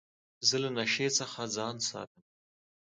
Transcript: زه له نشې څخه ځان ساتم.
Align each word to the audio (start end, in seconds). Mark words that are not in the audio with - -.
زه 0.47 0.55
له 0.63 0.69
نشې 0.77 1.07
څخه 1.19 1.41
ځان 1.55 1.75
ساتم. 1.87 2.23